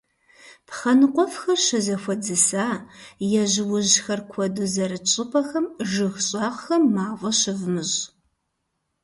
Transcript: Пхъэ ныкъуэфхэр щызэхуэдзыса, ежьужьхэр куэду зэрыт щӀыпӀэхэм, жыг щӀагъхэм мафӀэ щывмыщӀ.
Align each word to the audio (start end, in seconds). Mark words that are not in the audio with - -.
Пхъэ 0.67 0.93
ныкъуэфхэр 0.99 1.59
щызэхуэдзыса, 1.65 2.65
ежьужьхэр 3.41 4.21
куэду 4.31 4.67
зэрыт 4.73 5.05
щӀыпӀэхэм, 5.11 5.65
жыг 5.91 6.15
щӀагъхэм 6.27 6.83
мафӀэ 6.95 7.31
щывмыщӀ. 7.39 7.99